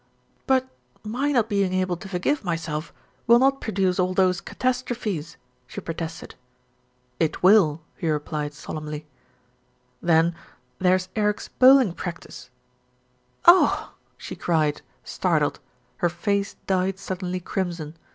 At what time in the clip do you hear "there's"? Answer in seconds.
10.79-11.09